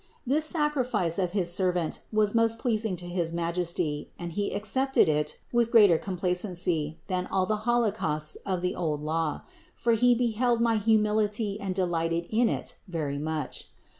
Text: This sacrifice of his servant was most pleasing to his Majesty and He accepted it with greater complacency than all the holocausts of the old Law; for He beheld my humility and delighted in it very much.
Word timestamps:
This 0.25 0.45
sacrifice 0.45 1.19
of 1.19 1.33
his 1.33 1.53
servant 1.53 1.99
was 2.11 2.33
most 2.33 2.57
pleasing 2.57 2.95
to 2.95 3.05
his 3.07 3.31
Majesty 3.31 4.09
and 4.17 4.31
He 4.33 4.51
accepted 4.51 5.07
it 5.07 5.37
with 5.51 5.69
greater 5.69 5.99
complacency 5.99 6.97
than 7.05 7.27
all 7.27 7.45
the 7.45 7.57
holocausts 7.69 8.35
of 8.37 8.63
the 8.63 8.73
old 8.73 9.03
Law; 9.03 9.41
for 9.75 9.93
He 9.93 10.15
beheld 10.15 10.59
my 10.59 10.77
humility 10.77 11.59
and 11.61 11.75
delighted 11.75 12.25
in 12.31 12.49
it 12.49 12.77
very 12.87 13.19
much. 13.19 13.67